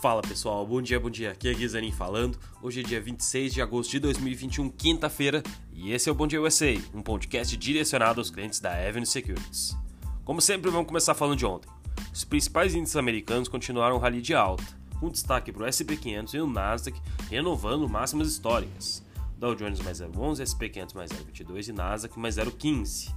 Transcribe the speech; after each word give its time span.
Fala 0.00 0.20
pessoal, 0.20 0.66
bom 0.66 0.82
dia, 0.82 1.00
bom 1.00 1.08
dia. 1.08 1.30
Aqui 1.30 1.48
é 1.48 1.54
Guizanin 1.54 1.90
falando. 1.90 2.38
Hoje 2.62 2.80
é 2.80 2.82
dia 2.82 3.00
26 3.00 3.54
de 3.54 3.62
agosto 3.62 3.90
de 3.92 3.98
2021, 4.00 4.68
quinta-feira, 4.68 5.42
e 5.72 5.90
esse 5.90 6.06
é 6.06 6.12
o 6.12 6.14
Bom 6.14 6.26
Dia 6.26 6.40
USA, 6.40 6.74
um 6.94 7.00
podcast 7.00 7.56
direcionado 7.56 8.20
aos 8.20 8.30
clientes 8.30 8.60
da 8.60 8.72
Avenue 8.72 9.06
Securities. 9.06 9.74
Como 10.22 10.42
sempre, 10.42 10.70
vamos 10.70 10.86
começar 10.86 11.14
falando 11.14 11.38
de 11.38 11.46
ontem. 11.46 11.70
Os 12.12 12.24
principais 12.24 12.74
índices 12.74 12.96
americanos 12.96 13.48
continuaram 13.48 13.96
o 13.96 13.98
rally 13.98 14.20
de 14.20 14.34
alta, 14.34 14.64
com 15.00 15.08
destaque 15.08 15.50
para 15.50 15.64
o 15.64 15.72
SP 15.72 15.96
500 15.96 16.34
e 16.34 16.40
o 16.40 16.46
Nasdaq 16.46 17.00
renovando 17.30 17.88
máximas 17.88 18.28
históricas. 18.28 19.02
Dow 19.38 19.54
Jones 19.54 19.80
mais 19.80 20.00
0,11, 20.00 20.44
SP 20.44 20.68
500 20.68 20.94
mais 20.94 21.10
0,22 21.10 21.68
e 21.68 21.72
Nasdaq 21.72 22.18
mais 22.18 22.36
0,15. 22.36 23.14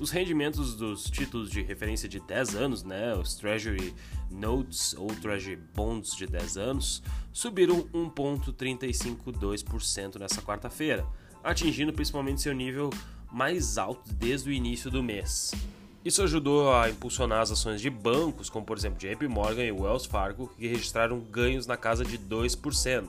Os 0.00 0.10
rendimentos 0.10 0.74
dos 0.74 1.04
títulos 1.04 1.50
de 1.50 1.60
referência 1.62 2.08
de 2.08 2.18
10 2.20 2.56
anos, 2.56 2.82
né, 2.82 3.14
os 3.14 3.34
Treasury 3.34 3.94
Notes 4.30 4.94
ou 4.98 5.08
Treasury 5.08 5.56
Bonds 5.56 6.16
de 6.16 6.26
10 6.26 6.56
anos, 6.56 7.02
subiram 7.32 7.82
1,352% 7.88 10.18
nessa 10.18 10.40
quarta-feira, 10.42 11.06
atingindo 11.44 11.92
principalmente 11.92 12.40
seu 12.40 12.54
nível 12.54 12.88
mais 13.30 13.78
alto 13.78 14.12
desde 14.14 14.50
o 14.50 14.52
início 14.52 14.90
do 14.90 15.00
mês. 15.02 15.52
Isso 16.04 16.22
ajudou 16.22 16.74
a 16.74 16.90
impulsionar 16.90 17.42
as 17.42 17.52
ações 17.52 17.80
de 17.80 17.88
bancos, 17.88 18.50
como 18.50 18.66
por 18.66 18.76
exemplo 18.76 18.98
JP 18.98 19.28
Morgan 19.28 19.64
e 19.64 19.70
Wells 19.70 20.04
Fargo, 20.04 20.48
que 20.48 20.66
registraram 20.66 21.20
ganhos 21.20 21.64
na 21.66 21.76
casa 21.76 22.04
de 22.04 22.18
2%, 22.18 23.08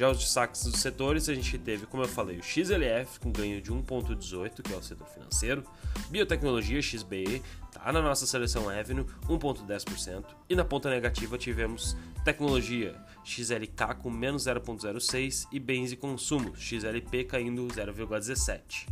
já 0.00 0.08
os 0.08 0.16
destaques 0.16 0.64
dos 0.64 0.80
setores, 0.80 1.28
a 1.28 1.34
gente 1.34 1.58
teve, 1.58 1.84
como 1.84 2.02
eu 2.02 2.08
falei, 2.08 2.38
o 2.38 2.42
XLF 2.42 3.20
com 3.20 3.30
ganho 3.30 3.60
de 3.60 3.70
1,18, 3.70 4.62
que 4.62 4.72
é 4.72 4.76
o 4.76 4.82
setor 4.82 5.06
financeiro, 5.06 5.62
biotecnologia 6.08 6.80
XBE, 6.80 7.42
tá 7.70 7.92
na 7.92 8.00
nossa 8.00 8.24
seleção 8.24 8.70
Avenue, 8.70 9.04
1,10%, 9.28 10.24
e 10.48 10.56
na 10.56 10.64
ponta 10.64 10.88
negativa 10.88 11.36
tivemos 11.36 11.94
tecnologia 12.24 12.96
XLK 13.22 13.96
com 14.02 14.08
menos 14.08 14.44
0,06 14.44 15.46
e 15.52 15.60
bens 15.60 15.92
e 15.92 15.96
consumo 15.96 16.56
XLP 16.56 17.24
caindo 17.24 17.68
0,17. 17.68 18.88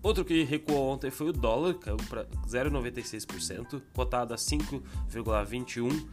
Outro 0.00 0.24
que 0.24 0.44
recuou 0.44 0.88
ontem 0.88 1.10
foi 1.10 1.30
o 1.30 1.32
dólar, 1.32 1.74
caiu 1.74 1.96
para 2.08 2.24
0,96%, 2.46 3.82
cotado 3.92 4.32
a 4.32 4.36
5,21 4.36 6.06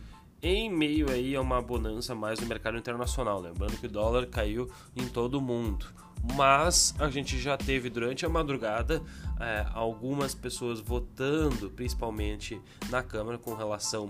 em 0.47 0.69
meio 0.69 1.09
aí 1.09 1.35
a 1.35 1.41
uma 1.41 1.59
bonança 1.61 2.13
mais 2.13 2.39
no 2.39 2.45
mercado 2.45 2.77
internacional. 2.77 3.39
Lembrando 3.41 3.77
que 3.77 3.87
o 3.87 3.89
dólar 3.89 4.27
caiu 4.27 4.69
em 4.95 5.07
todo 5.07 5.39
o 5.39 5.41
mundo. 5.41 5.87
Mas 6.35 6.93
a 6.99 7.09
gente 7.09 7.39
já 7.39 7.57
teve 7.57 7.89
durante 7.89 8.25
a 8.25 8.29
madrugada 8.29 9.01
é, 9.39 9.65
algumas 9.73 10.35
pessoas 10.35 10.79
votando, 10.79 11.69
principalmente 11.71 12.61
na 12.89 13.01
Câmara, 13.01 13.37
com 13.37 13.53
relação. 13.55 14.09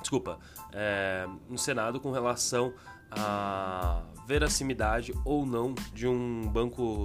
Desculpa, 0.00 0.38
é, 0.72 1.28
no 1.48 1.58
Senado, 1.58 1.98
com 1.98 2.12
relação 2.12 2.72
à 3.10 4.02
verassimidade 4.26 5.12
ou 5.24 5.44
não 5.44 5.74
de 5.92 6.06
um 6.06 6.48
banco 6.48 7.04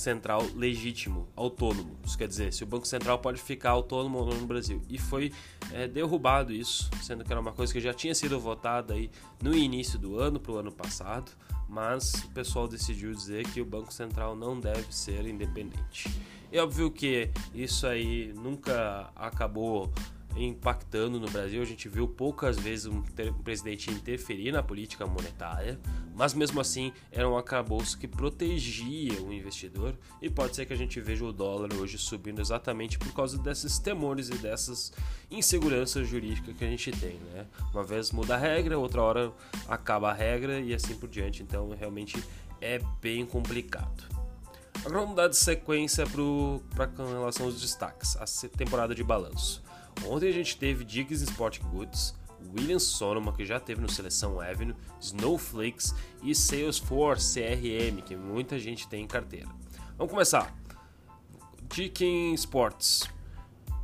central 0.00 0.42
legítimo, 0.54 1.28
autônomo. 1.36 1.98
Isso 2.04 2.16
quer 2.16 2.26
dizer, 2.26 2.52
se 2.52 2.64
o 2.64 2.66
Banco 2.66 2.86
Central 2.86 3.18
pode 3.18 3.40
ficar 3.40 3.70
autônomo 3.70 4.18
ou 4.18 4.26
não 4.26 4.40
no 4.40 4.46
Brasil. 4.46 4.82
E 4.88 4.98
foi 4.98 5.32
é, 5.72 5.86
derrubado 5.86 6.52
isso, 6.52 6.90
sendo 7.02 7.24
que 7.24 7.30
era 7.30 7.40
uma 7.40 7.52
coisa 7.52 7.72
que 7.72 7.80
já 7.80 7.92
tinha 7.92 8.14
sido 8.14 8.38
votada 8.40 8.94
aí 8.94 9.10
no 9.42 9.54
início 9.54 9.98
do 9.98 10.18
ano, 10.18 10.40
para 10.40 10.52
o 10.52 10.56
ano 10.56 10.72
passado, 10.72 11.32
mas 11.68 12.14
o 12.24 12.30
pessoal 12.30 12.66
decidiu 12.66 13.12
dizer 13.12 13.46
que 13.48 13.60
o 13.60 13.64
Banco 13.64 13.92
Central 13.92 14.34
não 14.34 14.58
deve 14.58 14.92
ser 14.92 15.26
independente. 15.26 16.10
É 16.52 16.60
óbvio 16.60 16.90
que 16.90 17.30
isso 17.54 17.86
aí 17.86 18.32
nunca 18.34 19.10
acabou 19.14 19.92
impactando 20.36 21.18
no 21.18 21.28
Brasil. 21.28 21.62
A 21.62 21.64
gente 21.64 21.88
viu 21.88 22.06
poucas 22.06 22.58
vezes 22.58 22.86
um, 22.86 23.02
presidente 23.42 23.90
interferir 23.90 24.52
na 24.52 24.62
política 24.62 25.06
monetária, 25.06 25.78
mas 26.14 26.34
mesmo 26.34 26.60
assim 26.60 26.92
era 27.10 27.28
um 27.28 27.36
acabouço 27.36 27.98
que 27.98 28.06
protegia 28.06 29.20
o 29.22 29.32
investidor 29.32 29.94
e 30.20 30.28
pode 30.28 30.56
ser 30.56 30.66
que 30.66 30.72
a 30.72 30.76
gente 30.76 31.00
veja 31.00 31.24
o 31.24 31.32
dólar 31.32 31.72
hoje 31.74 31.98
subindo 31.98 32.40
exatamente 32.40 32.98
por 32.98 33.12
causa 33.12 33.38
desses 33.38 33.78
temores 33.78 34.28
e 34.28 34.34
dessas 34.38 34.92
inseguranças 35.30 36.08
jurídicas 36.08 36.56
que 36.56 36.64
a 36.64 36.68
gente 36.68 36.90
tem, 36.92 37.14
né? 37.32 37.46
Uma 37.72 37.84
vez 37.84 38.10
muda 38.10 38.34
a 38.34 38.38
regra, 38.38 38.78
outra 38.78 39.02
hora 39.02 39.32
acaba 39.68 40.10
a 40.10 40.14
regra 40.14 40.60
e 40.60 40.74
assim 40.74 40.94
por 40.94 41.08
diante, 41.08 41.42
então 41.42 41.70
realmente 41.70 42.22
é 42.60 42.80
bem 43.00 43.24
complicado. 43.24 44.04
Agora 44.84 45.00
vamos 45.00 45.16
dar 45.16 45.28
de 45.28 45.36
sequência 45.36 46.04
para 46.74 46.88
relação 47.04 47.46
aos 47.46 47.60
destaques, 47.60 48.16
a 48.16 48.24
temporada 48.56 48.94
de 48.94 49.04
balanço. 49.04 49.62
Ontem 50.06 50.28
a 50.28 50.32
gente 50.32 50.56
teve 50.56 50.84
Diggs 50.84 51.22
Sport 51.24 51.60
Goods, 51.60 52.14
William 52.56 52.78
Sonoma, 52.78 53.32
que 53.32 53.44
já 53.44 53.60
teve 53.60 53.80
no 53.80 53.88
Seleção 53.88 54.40
Avenue, 54.40 54.74
Snowflakes 55.00 55.94
e 56.22 56.34
Salesforce 56.34 57.40
CRM, 57.40 58.02
que 58.02 58.16
muita 58.16 58.58
gente 58.58 58.88
tem 58.88 59.04
em 59.04 59.06
carteira. 59.06 59.48
Vamos 59.96 60.10
começar. 60.10 60.54
Dicken 61.72 62.34
Sports. 62.34 63.08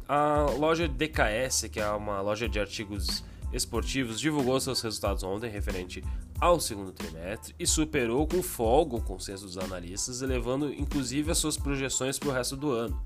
A 0.08 0.46
loja 0.56 0.88
DKS, 0.88 1.68
que 1.70 1.80
é 1.80 1.88
uma 1.90 2.20
loja 2.20 2.48
de 2.48 2.58
artigos 2.58 3.24
esportivos, 3.52 4.20
divulgou 4.20 4.58
seus 4.60 4.80
resultados 4.80 5.22
ontem 5.22 5.50
referente 5.50 6.02
ao 6.40 6.60
segundo 6.60 6.92
trimestre 6.92 7.54
e 7.58 7.66
superou 7.66 8.26
com 8.26 8.42
folga 8.42 8.96
o 8.96 9.02
consenso 9.02 9.44
dos 9.44 9.58
analistas, 9.58 10.22
elevando 10.22 10.72
inclusive 10.72 11.30
as 11.30 11.38
suas 11.38 11.56
projeções 11.56 12.18
para 12.18 12.28
o 12.28 12.32
resto 12.32 12.56
do 12.56 12.70
ano. 12.70 13.00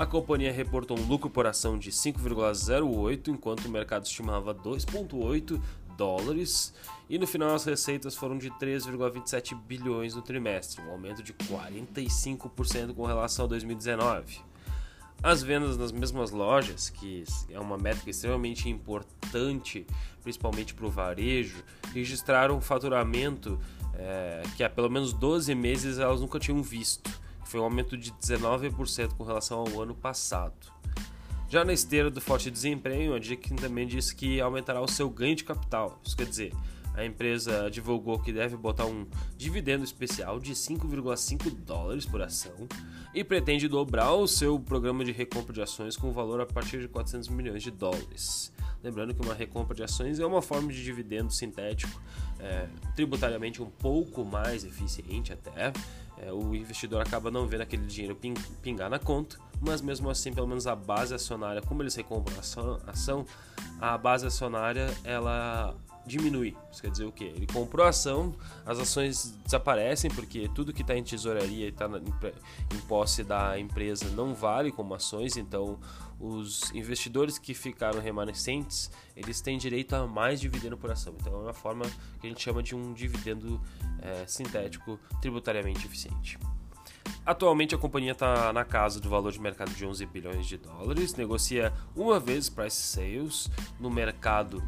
A 0.00 0.06
companhia 0.06 0.50
reportou 0.50 0.98
um 0.98 1.06
lucro 1.06 1.28
por 1.28 1.46
ação 1.46 1.78
de 1.78 1.90
5,08, 1.90 3.28
enquanto 3.28 3.66
o 3.66 3.70
mercado 3.70 4.06
estimava 4.06 4.54
2,8 4.54 5.60
dólares, 5.94 6.72
e 7.06 7.18
no 7.18 7.26
final 7.26 7.54
as 7.54 7.66
receitas 7.66 8.16
foram 8.16 8.38
de 8.38 8.48
3,27 8.52 9.54
bilhões 9.54 10.14
no 10.14 10.22
trimestre, 10.22 10.82
um 10.82 10.90
aumento 10.90 11.22
de 11.22 11.34
45% 11.34 12.94
com 12.94 13.04
relação 13.04 13.44
a 13.44 13.48
2019. 13.48 14.38
As 15.22 15.42
vendas 15.42 15.76
nas 15.76 15.92
mesmas 15.92 16.30
lojas, 16.30 16.88
que 16.88 17.24
é 17.50 17.60
uma 17.60 17.76
métrica 17.76 18.08
extremamente 18.08 18.70
importante, 18.70 19.86
principalmente 20.22 20.72
para 20.72 20.86
o 20.86 20.90
varejo, 20.90 21.62
registraram 21.92 22.56
um 22.56 22.62
faturamento 22.62 23.60
é, 23.92 24.44
que 24.56 24.64
há 24.64 24.70
pelo 24.70 24.88
menos 24.88 25.12
12 25.12 25.54
meses 25.54 25.98
elas 25.98 26.22
nunca 26.22 26.38
tinham 26.38 26.62
visto 26.62 27.10
foi 27.50 27.58
um 27.58 27.64
aumento 27.64 27.96
de 27.96 28.12
19% 28.12 29.14
com 29.16 29.24
relação 29.24 29.58
ao 29.58 29.82
ano 29.82 29.94
passado. 29.94 30.54
Já 31.48 31.64
na 31.64 31.72
esteira 31.72 32.08
do 32.08 32.20
forte 32.20 32.48
desempenho, 32.48 33.12
a 33.12 33.18
Dick 33.18 33.52
também 33.54 33.88
disse 33.88 34.14
que 34.14 34.40
aumentará 34.40 34.80
o 34.80 34.86
seu 34.86 35.10
ganho 35.10 35.34
de 35.34 35.42
capital. 35.42 36.00
Isso 36.04 36.16
quer 36.16 36.26
dizer, 36.26 36.52
a 36.94 37.04
empresa 37.04 37.68
divulgou 37.68 38.20
que 38.20 38.32
deve 38.32 38.56
botar 38.56 38.86
um 38.86 39.04
dividendo 39.36 39.82
especial 39.82 40.38
de 40.38 40.52
5,5 40.52 41.50
dólares 41.50 42.06
por 42.06 42.22
ação 42.22 42.68
e 43.12 43.24
pretende 43.24 43.66
dobrar 43.66 44.12
o 44.12 44.28
seu 44.28 44.60
programa 44.60 45.04
de 45.04 45.10
recompra 45.10 45.52
de 45.52 45.60
ações 45.60 45.96
com 45.96 46.12
valor 46.12 46.40
a 46.40 46.46
partir 46.46 46.80
de 46.80 46.86
400 46.86 47.28
milhões 47.30 47.64
de 47.64 47.72
dólares. 47.72 48.52
Lembrando 48.82 49.12
que 49.12 49.22
uma 49.22 49.34
recompra 49.34 49.74
de 49.74 49.82
ações 49.82 50.20
é 50.20 50.24
uma 50.24 50.40
forma 50.40 50.72
de 50.72 50.82
dividendo 50.82 51.32
sintético, 51.32 52.00
é, 52.38 52.68
tributariamente 52.94 53.60
um 53.60 53.68
pouco 53.68 54.24
mais 54.24 54.64
eficiente 54.64 55.32
até, 55.32 55.72
é, 56.22 56.32
o 56.32 56.54
investidor 56.54 57.00
acaba 57.00 57.30
não 57.30 57.46
vendo 57.46 57.62
aquele 57.62 57.86
dinheiro 57.86 58.18
pingar 58.62 58.90
na 58.90 58.98
conta, 58.98 59.38
mas 59.60 59.80
mesmo 59.80 60.10
assim, 60.10 60.32
pelo 60.32 60.46
menos 60.46 60.66
a 60.66 60.76
base 60.76 61.14
acionária, 61.14 61.62
como 61.62 61.82
eles 61.82 61.94
recompram 61.94 62.36
a 62.36 62.90
ação, 62.90 63.24
a 63.80 63.96
base 63.96 64.26
acionária 64.26 64.94
ela 65.02 65.74
diminui. 66.06 66.56
Isso 66.70 66.82
quer 66.82 66.90
dizer 66.90 67.04
o 67.04 67.12
quê? 67.12 67.32
Ele 67.34 67.46
comprou 67.46 67.84
a 67.84 67.90
ação, 67.90 68.34
as 68.64 68.78
ações 68.78 69.38
desaparecem 69.44 70.10
porque 70.10 70.48
tudo 70.54 70.72
que 70.72 70.82
está 70.82 70.96
em 70.96 71.02
tesouraria 71.02 71.66
e 71.66 71.68
está 71.68 71.86
em 71.86 72.80
posse 72.88 73.22
da 73.22 73.58
empresa 73.58 74.08
não 74.10 74.34
vale 74.34 74.72
como 74.72 74.94
ações, 74.94 75.36
então 75.36 75.78
os 76.18 76.70
investidores 76.74 77.38
que 77.38 77.54
ficaram 77.54 77.98
remanescentes 78.00 78.90
eles 79.16 79.40
têm 79.40 79.56
direito 79.56 79.94
a 79.94 80.06
mais 80.06 80.40
dividendo 80.40 80.76
por 80.76 80.90
ação. 80.90 81.14
Então 81.18 81.32
é 81.32 81.42
uma 81.44 81.54
forma 81.54 81.84
que 82.20 82.26
a 82.26 82.30
gente 82.30 82.42
chama 82.42 82.62
de 82.62 82.74
um 82.74 82.92
dividendo 82.92 83.60
é, 84.02 84.26
sintético 84.26 84.98
tributariamente 85.20 85.86
eficiente. 85.86 86.38
Atualmente 87.24 87.74
a 87.74 87.78
companhia 87.78 88.12
está 88.12 88.52
na 88.52 88.64
casa 88.64 89.00
do 89.00 89.08
valor 89.08 89.30
de 89.30 89.40
mercado 89.40 89.70
de 89.72 89.84
11 89.84 90.06
bilhões 90.06 90.46
de 90.46 90.56
dólares, 90.56 91.14
negocia 91.14 91.72
uma 91.94 92.18
vez 92.18 92.48
price 92.48 92.76
sales 92.76 93.50
no 93.78 93.90
mercado 93.90 94.62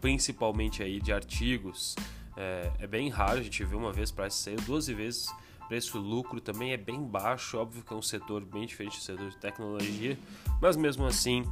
principalmente 0.00 0.82
aí 0.82 1.00
de 1.00 1.12
artigos, 1.12 1.94
é, 2.36 2.70
é 2.80 2.86
bem 2.86 3.08
raro 3.08 3.40
a 3.40 3.42
gente 3.42 3.64
ver 3.64 3.76
uma 3.76 3.92
vez 3.92 4.10
price 4.10 4.36
sale, 4.36 4.60
12 4.62 4.94
vezes 4.94 5.28
preço-lucro 5.68 6.40
também 6.40 6.72
é 6.72 6.76
bem 6.76 7.02
baixo, 7.04 7.58
óbvio 7.58 7.84
que 7.84 7.92
é 7.92 7.96
um 7.96 8.02
setor 8.02 8.44
bem 8.44 8.66
diferente 8.66 8.96
do 8.96 9.02
setor 9.02 9.28
de 9.28 9.36
tecnologia, 9.36 10.18
mas 10.62 10.76
mesmo 10.76 11.04
assim 11.04 11.44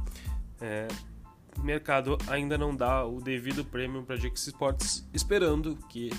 é, 0.59 0.87
o 1.57 1.61
mercado 1.61 2.17
ainda 2.27 2.57
não 2.57 2.75
dá 2.75 3.05
o 3.05 3.21
devido 3.21 3.63
prêmio 3.63 4.03
para 4.03 4.15
Dix 4.15 4.47
Sports, 4.47 5.07
esperando 5.13 5.75
que 5.89 6.09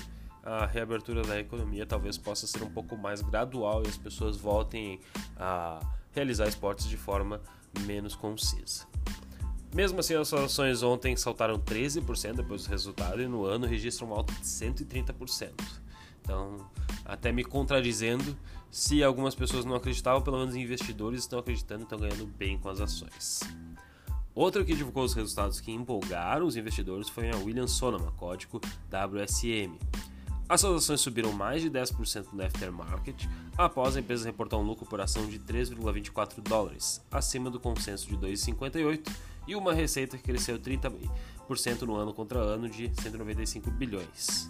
a 0.41 0.65
reabertura 0.65 1.21
da 1.21 1.39
economia 1.39 1.85
talvez 1.85 2.17
possa 2.17 2.47
ser 2.47 2.63
um 2.63 2.69
pouco 2.69 2.97
mais 2.97 3.21
gradual 3.21 3.83
e 3.83 3.87
as 3.87 3.97
pessoas 3.97 4.37
voltem 4.37 4.99
a 5.37 5.79
realizar 6.11 6.47
esportes 6.47 6.87
de 6.87 6.97
forma 6.97 7.41
menos 7.85 8.15
concisa. 8.15 8.87
Mesmo 9.73 9.99
assim, 9.99 10.15
as 10.15 10.33
ações 10.33 10.81
ontem 10.81 11.15
saltaram 11.15 11.59
13% 11.59 12.33
depois 12.33 12.63
do 12.63 12.69
resultado 12.69 13.21
e 13.21 13.27
no 13.27 13.45
ano 13.45 13.67
registram 13.67 14.07
uma 14.07 14.17
alta 14.17 14.33
de 14.33 14.41
130%. 14.41 15.51
Então, 16.21 16.69
até 17.05 17.31
me 17.31 17.43
contradizendo, 17.43 18.37
se 18.71 19.03
algumas 19.03 19.35
pessoas 19.35 19.65
não 19.65 19.75
acreditavam, 19.75 20.21
pelo 20.21 20.39
menos 20.39 20.55
investidores 20.55 21.21
estão 21.21 21.39
acreditando 21.39 21.81
e 21.81 21.83
estão 21.83 21.99
ganhando 21.99 22.25
bem 22.25 22.57
com 22.57 22.69
as 22.69 22.81
ações. 22.81 23.41
Outro 24.33 24.63
que 24.63 24.73
divulgou 24.73 25.03
os 25.03 25.13
resultados 25.13 25.59
que 25.59 25.71
empolgaram 25.71 26.45
os 26.45 26.55
investidores 26.55 27.09
foi 27.09 27.29
a 27.29 27.37
Williams 27.37 27.71
Sonoma, 27.71 28.11
código 28.13 28.61
WSM. 28.89 29.77
As 30.47 30.61
suas 30.61 30.83
ações 30.83 31.01
subiram 31.01 31.31
mais 31.31 31.61
de 31.61 31.69
10% 31.69 32.27
no 32.33 32.43
aftermarket 32.43 33.27
após 33.55 33.95
a 33.95 33.99
empresa 33.99 34.25
reportar 34.25 34.59
um 34.59 34.63
lucro 34.63 34.85
por 34.85 34.99
ação 34.99 35.27
de 35.27 35.39
3,24 35.39 36.41
dólares, 36.41 37.05
acima 37.11 37.51
do 37.51 37.59
consenso 37.59 38.07
de 38.07 38.17
2,58 38.17 39.11
e 39.49 39.55
uma 39.55 39.73
receita 39.73 40.15
que 40.15 40.23
cresceu 40.23 40.59
30% 40.59 41.81
no 41.81 41.95
ano 41.95 42.13
contra 42.13 42.37
ano 42.37 42.69
de 42.69 42.91
195 43.01 43.71
bilhões. 43.71 44.47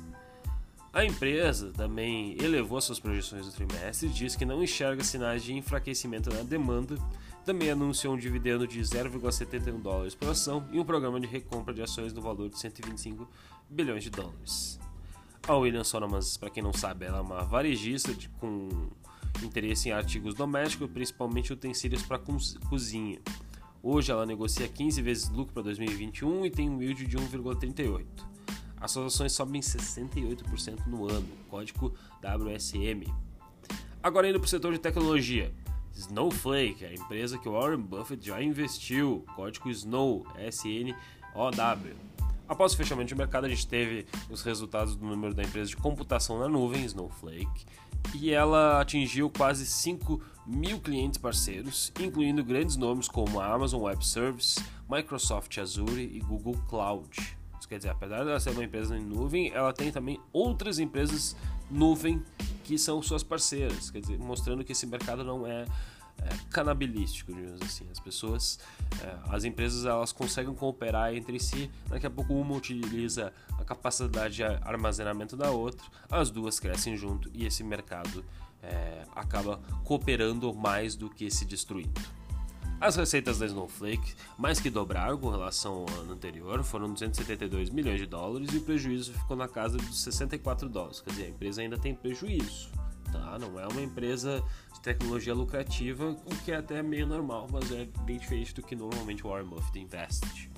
A 0.92 1.06
empresa 1.06 1.72
também 1.72 2.36
elevou 2.42 2.82
suas 2.82 3.00
projeções 3.00 3.46
do 3.46 3.52
trimestre 3.54 4.10
e 4.10 4.12
diz 4.12 4.36
que 4.36 4.44
não 4.44 4.62
enxerga 4.62 5.02
sinais 5.02 5.42
de 5.42 5.54
enfraquecimento 5.54 6.30
na 6.30 6.42
demanda. 6.42 6.98
Também 7.46 7.72
anunciou 7.72 8.14
um 8.14 8.18
dividendo 8.18 8.68
de 8.68 8.82
0,71 8.82 9.82
dólares 9.82 10.16
por 10.16 10.28
ação 10.28 10.68
e 10.70 10.80
um 10.80 10.84
programa 10.84 11.18
de 11.18 11.28
recompra 11.28 11.74
de 11.74 11.82
ações 11.82 12.12
no 12.12 12.22
valor 12.22 12.50
de 12.50 12.60
125 12.60 13.26
bilhões 13.70 14.04
de 14.04 14.10
dólares. 14.10 14.80
A 15.48 15.56
Williams 15.56 15.88
Sonomas, 15.88 16.36
para 16.36 16.50
quem 16.50 16.62
não 16.62 16.74
sabe, 16.74 17.06
ela 17.06 17.20
é 17.20 17.22
uma 17.22 17.44
varejista 17.44 18.14
de, 18.14 18.28
com 18.28 18.90
interesse 19.42 19.88
em 19.88 19.94
artigos 19.94 20.34
domésticos, 20.34 20.90
principalmente 20.92 21.54
utensílios 21.54 22.04
para 22.04 22.20
cozinha. 22.70 23.20
Hoje 23.82 24.12
ela 24.12 24.26
negocia 24.26 24.68
15 24.68 25.02
vezes 25.02 25.30
lucro 25.30 25.54
para 25.54 25.64
2021 25.64 26.46
e 26.46 26.52
tem 26.52 26.70
um 26.70 26.82
yield 26.82 27.08
de 27.08 27.18
1,38. 27.18 28.06
As 28.80 28.92
suas 28.92 29.14
ações 29.14 29.32
sobem 29.32 29.62
68% 29.62 30.86
no 30.86 31.10
ano, 31.10 31.28
código 31.50 31.94
WSM. 32.22 33.06
Agora 34.04 34.30
indo 34.30 34.40
para 34.40 34.46
o 34.46 34.50
setor 34.50 34.74
de 34.74 34.80
tecnologia. 34.80 35.54
Snowflake, 35.94 36.86
a 36.86 36.94
empresa 36.94 37.38
que 37.38 37.50
Warren 37.50 37.82
Buffett 37.82 38.26
já 38.26 38.42
investiu, 38.42 39.26
código 39.36 39.70
SNOW. 39.70 40.26
Após 42.48 42.74
o 42.74 42.78
fechamento 42.78 43.10
de 43.10 43.16
mercado, 43.16 43.46
a 43.46 43.50
gente 43.50 43.68
teve 43.68 44.06
os 44.30 44.42
resultados 44.42 44.96
do 44.96 45.06
número 45.06 45.34
da 45.34 45.44
empresa 45.44 45.70
de 45.70 45.78
computação 45.78 46.40
na 46.40 46.48
nuvem, 46.48 46.84
Snowflake, 46.86 47.66
e 48.16 48.32
ela 48.32 48.82
atingiu 48.82 49.30
quase 49.30 49.66
5 49.66 50.22
mil 50.46 50.80
clientes 50.80 51.18
parceiros, 51.18 51.92
incluindo 52.00 52.44
grandes 52.44 52.76
nomes 52.76 53.08
como 53.08 53.40
a 53.40 53.54
Amazon 53.54 53.82
Web 53.82 54.06
Services, 54.06 54.58
Microsoft 54.90 55.58
Azure 55.58 56.02
e 56.02 56.20
Google 56.20 56.58
Cloud. 56.68 57.38
Quer 57.70 57.78
dizer, 57.78 57.90
apesar 57.90 58.26
dela 58.26 58.40
ser 58.40 58.50
uma 58.50 58.64
empresa 58.64 58.98
em 58.98 59.04
nuvem, 59.04 59.52
ela 59.54 59.72
tem 59.72 59.92
também 59.92 60.20
outras 60.34 60.80
empresas 60.80 61.36
nuvem 61.70 62.20
que 62.64 62.80
são 62.80 63.00
suas 63.00 63.22
parceiras, 63.22 63.92
quer 63.92 64.00
dizer, 64.00 64.18
mostrando 64.18 64.64
que 64.64 64.72
esse 64.72 64.88
mercado 64.88 65.24
não 65.24 65.46
é, 65.46 65.66
é 66.22 66.52
canabilístico, 66.52 67.34
digamos 67.34 67.62
assim. 67.62 67.88
As 67.92 68.00
pessoas, 68.00 68.60
é, 69.02 69.16
as 69.30 69.44
empresas, 69.44 69.86
elas 69.86 70.12
conseguem 70.12 70.54
cooperar 70.54 71.14
entre 71.14 71.40
si. 71.40 71.70
Daqui 71.88 72.06
a 72.06 72.10
pouco 72.10 72.34
uma 72.34 72.56
utiliza 72.56 73.34
a 73.58 73.64
capacidade 73.64 74.36
de 74.36 74.44
armazenamento 74.44 75.36
da 75.36 75.52
outra, 75.52 75.86
as 76.10 76.30
duas 76.30 76.60
crescem 76.60 76.96
junto 76.96 77.30
e 77.34 77.46
esse 77.46 77.64
mercado 77.64 78.24
é, 78.62 79.04
acaba 79.16 79.58
cooperando 79.84 80.54
mais 80.54 80.96
do 80.96 81.10
que 81.10 81.30
se 81.30 81.46
destruindo. 81.46 82.02
As 82.82 82.96
receitas 82.96 83.40
da 83.40 83.46
Snowflake 83.46 84.14
mais 84.38 84.62
que 84.62 84.70
dobraram 84.70 85.18
com 85.18 85.30
relação 85.30 85.86
ao 85.86 86.00
ano 86.00 86.14
anterior, 86.14 86.64
foram 86.64 86.94
272 86.94 87.70
milhões 87.70 88.00
de 88.00 88.06
dólares 88.06 88.54
e 88.54 88.58
o 88.58 88.62
prejuízo 88.62 89.12
ficou 89.14 89.36
na 89.36 89.50
casa 89.50 89.78
dos 89.78 90.02
64 90.02 90.70
dólares. 90.70 91.02
Quer 91.02 91.10
dizer, 91.12 91.26
a 91.26 91.30
empresa 91.30 91.62
ainda 91.62 91.78
tem 91.78 91.94
prejuízo, 91.94 92.70
tá? 93.12 93.38
Não 93.38 93.60
é 93.60 93.68
uma 93.68 93.82
empresa 93.82 94.42
de 94.80 94.84
tecnologia 94.84 95.34
lucrativa, 95.34 96.18
o 96.26 96.36
que 96.44 96.52
é 96.52 96.56
até 96.56 96.82
meio 96.82 97.06
normal, 97.06 97.48
mas 97.52 97.72
é 97.72 97.86
bem 98.04 98.18
diferente 98.18 98.54
do 98.56 98.64
que 98.64 98.76
normalmente 98.76 99.26
o 99.26 99.30
Warren 99.30 99.48
Buffett 99.48 99.78
investe. 99.78 100.50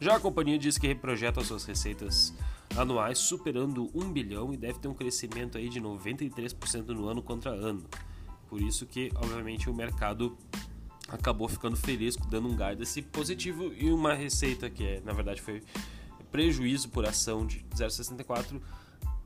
Já 0.00 0.16
a 0.16 0.20
companhia 0.20 0.58
diz 0.58 0.76
que 0.78 0.86
reprojeta 0.86 1.42
suas 1.44 1.64
receitas 1.64 2.34
anuais 2.76 3.18
superando 3.18 3.90
1 3.94 4.12
bilhão 4.12 4.52
e 4.52 4.56
deve 4.56 4.78
ter 4.78 4.88
um 4.88 4.94
crescimento 4.94 5.56
aí 5.56 5.68
de 5.68 5.80
93% 5.80 6.88
no 6.88 7.08
ano 7.08 7.22
contra 7.22 7.50
ano. 7.50 7.84
Por 8.48 8.60
isso 8.60 8.86
que, 8.86 9.10
obviamente, 9.16 9.70
o 9.70 9.74
mercado 9.74 10.36
acabou 11.08 11.48
ficando 11.48 11.76
feliz, 11.76 12.16
dando 12.28 12.48
um 12.48 12.56
guidance 12.56 13.00
positivo 13.02 13.72
e 13.74 13.90
uma 13.90 14.14
receita 14.14 14.68
que 14.68 14.84
é, 14.84 15.00
na 15.04 15.12
verdade 15.12 15.40
foi 15.40 15.62
prejuízo 16.32 16.88
por 16.88 17.06
ação 17.06 17.46
de 17.46 17.64
0,64 17.74 18.60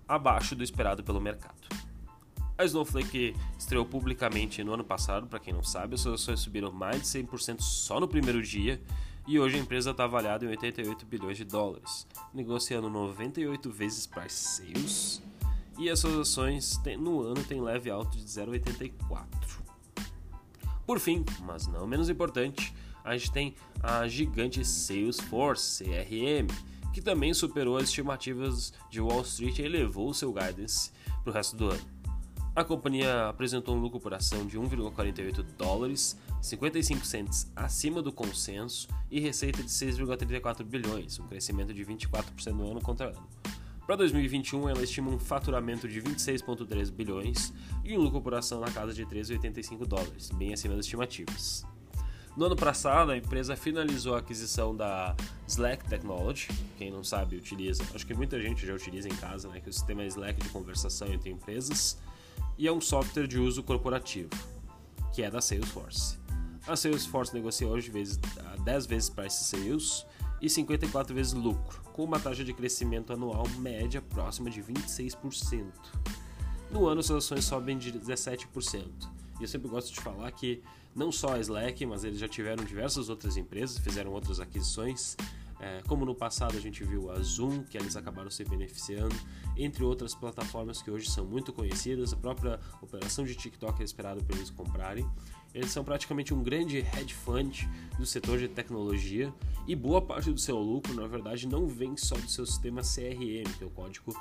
abaixo 0.06 0.54
do 0.54 0.62
esperado 0.62 1.02
pelo 1.02 1.20
mercado. 1.20 1.79
A 2.60 2.64
Snowflake 2.66 3.34
estreou 3.58 3.86
publicamente 3.86 4.62
no 4.62 4.74
ano 4.74 4.84
passado, 4.84 5.26
para 5.26 5.38
quem 5.38 5.54
não 5.54 5.62
sabe, 5.62 5.94
as 5.94 6.02
suas 6.02 6.20
ações 6.20 6.40
subiram 6.40 6.70
mais 6.70 7.00
de 7.00 7.06
100% 7.06 7.62
só 7.62 7.98
no 7.98 8.06
primeiro 8.06 8.42
dia 8.42 8.78
e 9.26 9.40
hoje 9.40 9.56
a 9.56 9.60
empresa 9.60 9.92
está 9.92 10.04
avaliada 10.04 10.44
em 10.44 10.48
88 10.48 11.06
bilhões 11.06 11.38
de 11.38 11.44
dólares, 11.44 12.06
negociando 12.34 12.90
98 12.90 13.70
vezes 13.70 14.06
price 14.06 14.34
sales 14.34 15.22
e 15.78 15.88
as 15.88 16.00
suas 16.00 16.18
ações 16.18 16.78
no 16.98 17.22
ano 17.22 17.42
têm 17.44 17.62
leve 17.62 17.88
alto 17.88 18.18
de 18.18 18.24
0,84. 18.24 19.24
Por 20.84 21.00
fim, 21.00 21.24
mas 21.46 21.66
não 21.66 21.86
menos 21.86 22.10
importante, 22.10 22.74
a 23.02 23.16
gente 23.16 23.32
tem 23.32 23.54
a 23.82 24.06
gigante 24.06 24.62
Salesforce, 24.66 25.82
CRM, 25.82 26.46
que 26.92 27.00
também 27.00 27.32
superou 27.32 27.78
as 27.78 27.84
estimativas 27.84 28.74
de 28.90 29.00
Wall 29.00 29.22
Street 29.22 29.60
e 29.60 29.62
elevou 29.62 30.12
seu 30.12 30.30
guidance 30.30 30.90
para 31.24 31.30
o 31.30 31.32
resto 31.32 31.56
do 31.56 31.70
ano. 31.70 31.99
A 32.54 32.64
companhia 32.64 33.28
apresentou 33.28 33.76
um 33.76 33.80
lucro 33.80 34.00
por 34.00 34.12
ação 34.12 34.44
de 34.44 34.58
1,48 34.58 35.44
dólares, 35.56 36.18
55 36.42 37.06
cents 37.06 37.50
acima 37.54 38.02
do 38.02 38.10
consenso 38.12 38.88
e 39.08 39.20
receita 39.20 39.62
de 39.62 39.68
6,34 39.68 40.64
bilhões, 40.64 41.20
um 41.20 41.28
crescimento 41.28 41.72
de 41.72 41.84
24% 41.84 42.52
no 42.52 42.72
ano 42.72 42.80
contra 42.80 43.10
ano. 43.10 43.28
Para 43.86 43.96
2021, 43.96 44.68
ela 44.68 44.82
estima 44.82 45.10
um 45.10 45.18
faturamento 45.18 45.86
de 45.86 46.02
26,3 46.02 46.90
bilhões 46.90 47.52
e 47.84 47.96
um 47.96 48.00
lucro 48.00 48.20
por 48.20 48.34
ação 48.34 48.60
na 48.60 48.70
casa 48.70 48.92
de 48.92 49.06
13,85 49.06 49.86
dólares, 49.86 50.30
bem 50.30 50.52
acima 50.52 50.74
das 50.74 50.86
estimativas. 50.86 51.64
No 52.36 52.46
ano 52.46 52.56
passado, 52.56 53.12
a 53.12 53.16
empresa 53.16 53.56
finalizou 53.56 54.14
a 54.14 54.18
aquisição 54.18 54.74
da 54.74 55.16
Slack 55.46 55.88
Technology. 55.88 56.48
Quem 56.78 56.90
não 56.90 57.02
sabe, 57.02 57.36
utiliza. 57.36 57.84
Acho 57.94 58.06
que 58.06 58.14
muita 58.14 58.40
gente 58.40 58.64
já 58.64 58.72
utiliza 58.72 59.08
em 59.08 59.16
casa, 59.16 59.48
né? 59.48 59.60
Que 59.60 59.68
o 59.68 59.72
sistema 59.72 60.02
é 60.02 60.06
Slack 60.06 60.40
de 60.40 60.48
conversação 60.48 61.12
entre 61.12 61.30
empresas 61.30 61.98
e 62.60 62.68
é 62.68 62.72
um 62.72 62.78
software 62.80 63.26
de 63.26 63.38
uso 63.38 63.62
corporativo, 63.62 64.28
que 65.14 65.22
é 65.22 65.30
da 65.30 65.40
Salesforce. 65.40 66.18
A 66.68 66.76
Salesforce 66.76 67.32
negocia 67.32 67.66
hoje 67.66 67.90
vezes, 67.90 68.20
10 68.62 68.84
vezes 68.84 69.08
price 69.08 69.44
sales 69.44 70.04
e 70.42 70.50
54 70.50 71.14
vezes 71.14 71.32
lucro, 71.32 71.80
com 71.94 72.04
uma 72.04 72.20
taxa 72.20 72.44
de 72.44 72.52
crescimento 72.52 73.14
anual 73.14 73.48
média 73.56 74.02
próxima 74.02 74.50
de 74.50 74.62
26%. 74.62 75.72
No 76.70 76.86
ano, 76.86 77.02
suas 77.02 77.24
ações 77.24 77.46
sobem 77.46 77.78
de 77.78 77.94
17%. 77.94 78.84
E 79.40 79.42
eu 79.42 79.48
sempre 79.48 79.70
gosto 79.70 79.94
de 79.94 80.00
falar 80.02 80.30
que 80.30 80.62
não 80.94 81.10
só 81.10 81.36
a 81.36 81.38
Slack, 81.38 81.86
mas 81.86 82.04
eles 82.04 82.18
já 82.18 82.28
tiveram 82.28 82.62
diversas 82.62 83.08
outras 83.08 83.38
empresas, 83.38 83.78
fizeram 83.78 84.12
outras 84.12 84.38
aquisições. 84.38 85.16
É, 85.60 85.82
como 85.86 86.06
no 86.06 86.14
passado 86.14 86.56
a 86.56 86.60
gente 86.60 86.82
viu 86.82 87.10
a 87.10 87.20
Zoom, 87.20 87.62
que 87.64 87.76
eles 87.76 87.94
acabaram 87.94 88.30
se 88.30 88.42
beneficiando, 88.44 89.14
entre 89.56 89.84
outras 89.84 90.14
plataformas 90.14 90.80
que 90.80 90.90
hoje 90.90 91.10
são 91.10 91.26
muito 91.26 91.52
conhecidas, 91.52 92.14
a 92.14 92.16
própria 92.16 92.58
operação 92.80 93.24
de 93.24 93.34
TikTok 93.34 93.80
é 93.82 93.84
esperada 93.84 94.22
para 94.22 94.36
eles 94.36 94.48
comprarem. 94.48 95.06
Eles 95.52 95.70
são 95.70 95.84
praticamente 95.84 96.32
um 96.32 96.42
grande 96.42 96.78
hedge 96.78 97.12
fund 97.12 97.68
do 97.98 98.06
setor 98.06 98.38
de 98.38 98.48
tecnologia 98.48 99.32
e 99.66 99.76
boa 99.76 100.00
parte 100.00 100.32
do 100.32 100.38
seu 100.38 100.58
lucro, 100.58 100.94
na 100.94 101.06
verdade, 101.06 101.46
não 101.46 101.66
vem 101.66 101.96
só 101.96 102.14
do 102.14 102.30
seu 102.30 102.46
sistema 102.46 102.80
CRM, 102.80 103.52
que 103.58 103.64
é 103.64 103.66
o 103.66 103.70
código 103.70 104.14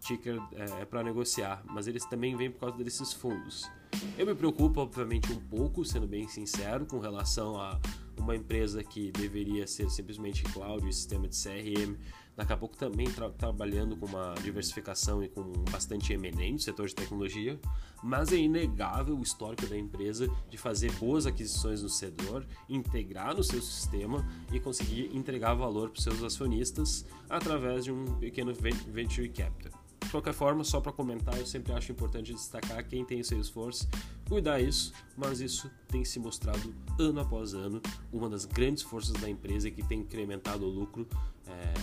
ticker 0.00 0.40
é, 0.52 0.82
é 0.82 0.84
para 0.84 1.02
negociar, 1.02 1.62
mas 1.66 1.88
eles 1.88 2.04
também 2.04 2.36
vêm 2.36 2.50
por 2.50 2.60
causa 2.60 2.84
desses 2.84 3.12
fundos. 3.12 3.68
Eu 4.16 4.26
me 4.26 4.34
preocupo, 4.34 4.80
obviamente, 4.80 5.32
um 5.32 5.40
pouco, 5.40 5.84
sendo 5.84 6.06
bem 6.06 6.28
sincero, 6.28 6.86
com 6.86 6.98
relação 7.00 7.58
a 7.58 7.80
uma 8.18 8.36
empresa 8.36 8.82
que 8.82 9.10
deveria 9.12 9.66
ser 9.66 9.90
simplesmente 9.90 10.42
cloud 10.44 10.88
e 10.88 10.92
sistema 10.92 11.28
de 11.28 11.36
CRM 11.36 11.96
daqui 12.36 12.52
a 12.52 12.56
pouco 12.56 12.76
também 12.76 13.10
tra 13.10 13.30
trabalhando 13.30 13.96
com 13.96 14.06
uma 14.06 14.34
diversificação 14.42 15.24
e 15.24 15.28
com 15.28 15.42
bastante 15.70 16.12
M&A 16.12 16.52
no 16.52 16.58
setor 16.58 16.86
de 16.86 16.94
tecnologia, 16.94 17.58
mas 18.02 18.30
é 18.30 18.36
inegável 18.36 19.16
o 19.16 19.22
histórico 19.22 19.66
da 19.66 19.76
empresa 19.76 20.28
de 20.50 20.58
fazer 20.58 20.92
boas 20.92 21.26
aquisições 21.26 21.82
no 21.82 21.88
setor, 21.88 22.46
integrar 22.68 23.34
no 23.34 23.42
seu 23.42 23.62
sistema 23.62 24.26
e 24.52 24.60
conseguir 24.60 25.10
entregar 25.16 25.54
valor 25.54 25.88
para 25.88 25.98
os 25.98 26.04
seus 26.04 26.22
acionistas 26.22 27.06
através 27.28 27.84
de 27.84 27.90
um 27.90 28.04
pequeno 28.18 28.52
venture 28.52 29.28
capital. 29.30 29.85
De 30.06 30.12
qualquer 30.12 30.32
forma, 30.32 30.62
só 30.62 30.80
para 30.80 30.92
comentar, 30.92 31.36
eu 31.36 31.44
sempre 31.44 31.72
acho 31.72 31.90
importante 31.90 32.32
destacar 32.32 32.86
quem 32.86 33.04
tem 33.04 33.24
Salesforce, 33.24 33.88
cuidar 34.28 34.60
isso, 34.60 34.92
mas 35.16 35.40
isso 35.40 35.68
tem 35.88 36.04
se 36.04 36.20
mostrado 36.20 36.72
ano 36.96 37.20
após 37.20 37.54
ano 37.54 37.82
uma 38.12 38.28
das 38.30 38.44
grandes 38.44 38.84
forças 38.84 39.14
da 39.14 39.28
empresa 39.28 39.68
que 39.68 39.82
tem 39.82 40.00
incrementado 40.00 40.64
o 40.64 40.68
lucro 40.68 41.08
é, 41.44 41.74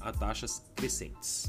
a 0.00 0.10
taxas 0.10 0.60
crescentes. 0.74 1.48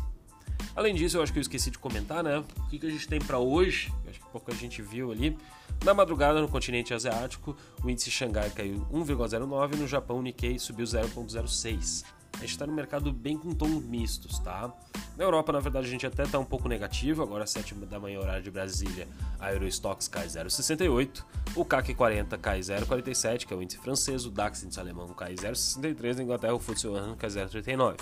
Além 0.76 0.94
disso, 0.94 1.18
eu 1.18 1.24
acho 1.24 1.34
que 1.34 1.40
eu 1.40 1.42
esqueci 1.42 1.72
de 1.72 1.80
comentar, 1.80 2.24
né? 2.24 2.38
O 2.38 2.68
que, 2.70 2.78
que 2.78 2.86
a 2.86 2.92
gente 2.92 3.08
tem 3.08 3.20
para 3.20 3.40
hoje? 3.40 3.92
Acho 4.08 4.20
que 4.20 4.28
pouco 4.28 4.52
a 4.52 4.56
gente 4.56 4.84
viu 4.84 5.12
ali. 5.12 5.36
Na 5.84 5.96
madrugada, 5.96 6.40
no 6.40 6.48
continente 6.48 6.94
asiático, 6.94 7.58
o 7.84 7.90
índice 7.90 8.12
Xangai 8.12 8.52
caiu 8.52 8.86
1,09, 8.92 9.78
no 9.78 9.88
Japão, 9.88 10.20
o 10.20 10.22
Nikkei 10.22 10.60
subiu 10.60 10.86
0,06 10.86 12.06
a 12.40 12.42
gente 12.44 12.52
está 12.52 12.66
no 12.66 12.72
mercado 12.72 13.12
bem 13.12 13.38
com 13.38 13.54
tons 13.54 13.84
mistos, 13.84 14.40
tá? 14.40 14.74
Na 15.18 15.26
Europa, 15.26 15.52
na 15.52 15.60
verdade, 15.60 15.88
a 15.88 15.90
gente 15.90 16.08
até 16.08 16.24
está 16.24 16.40
um 16.40 16.46
pouco 16.46 16.70
negativo, 16.70 17.22
agora 17.22 17.44
às 17.44 17.50
7 17.50 17.76
da 17.76 18.00
manhã, 18.00 18.18
horário 18.18 18.42
de 18.42 18.50
Brasília, 18.50 19.06
a 19.38 19.52
Eurostox 19.52 20.08
cai 20.08 20.26
0,68, 20.26 21.22
o 21.54 21.66
CAC 21.66 21.94
40 21.94 22.38
cai 22.38 22.62
0,47, 22.62 23.46
que 23.46 23.54
é 23.54 23.58
o 23.58 23.62
índice 23.62 23.78
francês, 23.80 24.26
o 24.26 24.32
DAX, 24.32 24.64
índice 24.64 24.80
alemão, 24.80 25.10
cai 25.10 25.36
0,63, 25.36 26.16
na 26.16 26.24
Inglaterra, 26.24 26.56
o 26.56 26.60
FTSE 26.60 26.88
100 26.88 27.16
cai 27.18 27.30
0,39. 27.30 27.98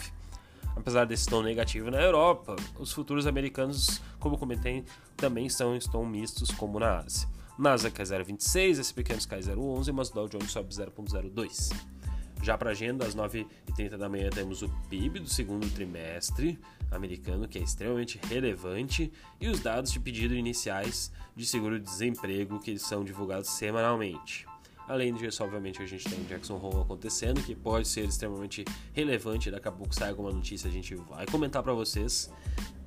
Apesar 0.75 1.05
desse 1.05 1.25
tom 1.25 1.41
negativo 1.41 1.89
na 1.89 1.99
Europa, 1.99 2.55
os 2.77 2.93
futuros 2.93 3.25
americanos, 3.25 3.99
como 4.19 4.37
comentei, 4.37 4.85
também 5.15 5.47
estão 5.47 5.75
em 5.75 5.79
tom 5.79 6.05
mistos, 6.05 6.51
como 6.51 6.79
na 6.79 6.99
Ásia. 6.99 7.27
Nasdaq 7.57 7.95
cai 7.95 8.05
0,26, 8.05 8.83
SP 8.85 9.01
500 9.01 9.25
cai 9.25 9.39
0,11, 9.39 9.91
mas 9.91 10.09
o 10.11 10.13
Dow 10.13 10.27
Jones 10.27 10.51
sobe 10.51 10.69
0,02. 10.69 11.96
Já 12.41 12.57
para 12.57 12.71
agenda, 12.71 13.05
às 13.05 13.15
9h30 13.15 13.97
da 13.97 14.07
manhã, 14.07 14.29
temos 14.29 14.61
o 14.61 14.69
PIB 14.89 15.19
do 15.19 15.29
segundo 15.29 15.69
trimestre 15.69 16.59
americano, 16.91 17.47
que 17.47 17.59
é 17.59 17.61
extremamente 17.61 18.19
relevante, 18.29 19.11
e 19.39 19.49
os 19.49 19.59
dados 19.59 19.91
de 19.91 19.99
pedido 19.99 20.33
iniciais 20.33 21.11
de 21.35 21.45
seguro-desemprego, 21.45 22.59
que 22.59 22.77
são 22.77 23.03
divulgados 23.03 23.49
semanalmente. 23.49 24.45
Além 24.87 25.13
disso, 25.13 25.43
obviamente, 25.43 25.81
a 25.81 25.85
gente 25.85 26.07
tem 26.09 26.23
Jackson 26.23 26.55
Hole 26.55 26.81
acontecendo, 26.81 27.43
que 27.43 27.53
pode 27.53 27.85
ser 27.87 28.05
extremamente 28.05 28.63
relevante. 28.93 29.51
Daqui 29.51 29.67
a 29.67 29.71
pouco 29.71 29.93
sai 29.93 30.09
alguma 30.09 30.31
notícia, 30.31 30.69
a 30.69 30.71
gente 30.71 30.95
vai 30.95 31.25
comentar 31.25 31.61
para 31.61 31.73
vocês. 31.73 32.31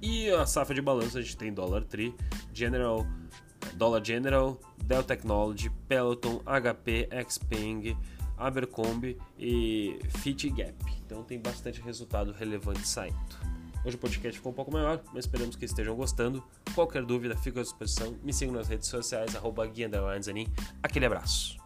E 0.01 0.31
a 0.31 0.47
safra 0.47 0.75
de 0.75 0.81
balanço, 0.81 1.19
a 1.19 1.21
gente 1.21 1.37
tem 1.37 1.53
Dollar 1.53 1.85
Tree, 1.85 2.15
General, 2.55 3.07
Dollar 3.75 4.03
General, 4.03 4.59
Dell 4.83 5.03
Technology, 5.03 5.69
Peloton, 5.87 6.41
HP, 6.47 7.07
Xpeng, 7.29 7.95
Abercrombie 8.41 9.19
e 9.39 9.99
Fit 10.19 10.49
Gap. 10.51 10.75
Então 11.05 11.23
tem 11.23 11.39
bastante 11.39 11.81
resultado 11.81 12.33
relevante 12.33 12.87
saindo. 12.87 13.17
Hoje 13.85 13.97
o 13.97 13.99
podcast 13.99 14.39
ficou 14.39 14.53
um 14.53 14.55
pouco 14.55 14.73
maior, 14.73 15.03
mas 15.13 15.25
esperamos 15.25 15.57
que 15.57 15.65
estejam 15.65 15.95
gostando. 15.95 16.43
Qualquer 16.75 17.05
dúvida, 17.05 17.37
fica 17.37 17.61
à 17.61 17.63
disposição. 17.63 18.15
Me 18.23 18.33
sigam 18.33 18.55
nas 18.55 18.69
redes 18.69 18.89
sociais, 18.89 19.35
arroba 19.35 19.71
Aquele 20.83 21.07
abraço. 21.07 21.60